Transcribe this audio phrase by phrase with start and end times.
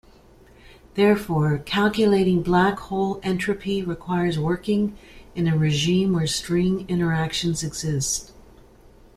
[0.95, 4.97] Therefore, calculating black hole entropy requires working
[5.35, 8.31] in a regime where string interactions exist.